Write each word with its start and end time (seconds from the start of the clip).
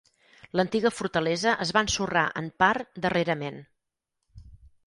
L'antiga 0.59 0.91
fortalesa 0.99 1.53
es 1.67 1.75
va 1.77 1.85
ensorrar 1.87 2.25
en 2.43 2.49
part 2.65 2.99
darrerament. 3.05 3.63